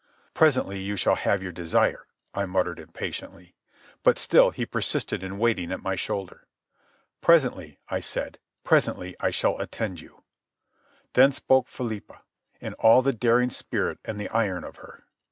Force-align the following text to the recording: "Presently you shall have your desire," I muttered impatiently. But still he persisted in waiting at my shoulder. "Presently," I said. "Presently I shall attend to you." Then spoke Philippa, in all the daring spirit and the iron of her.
"Presently 0.33 0.79
you 0.79 0.95
shall 0.95 1.13
have 1.13 1.43
your 1.43 1.51
desire," 1.51 2.07
I 2.33 2.47
muttered 2.47 2.79
impatiently. 2.79 3.53
But 4.01 4.17
still 4.17 4.49
he 4.49 4.65
persisted 4.65 5.21
in 5.21 5.37
waiting 5.37 5.71
at 5.71 5.83
my 5.83 5.95
shoulder. 5.95 6.47
"Presently," 7.21 7.77
I 7.87 7.99
said. 7.99 8.39
"Presently 8.63 9.15
I 9.19 9.29
shall 9.29 9.59
attend 9.61 9.99
to 9.99 10.05
you." 10.05 10.23
Then 11.13 11.31
spoke 11.31 11.67
Philippa, 11.67 12.23
in 12.59 12.73
all 12.79 13.03
the 13.03 13.13
daring 13.13 13.51
spirit 13.51 13.99
and 14.03 14.19
the 14.19 14.27
iron 14.29 14.63
of 14.63 14.77
her. 14.77 15.03